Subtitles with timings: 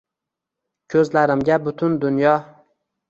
[0.93, 2.33] Ko’zlarimga butun dunyo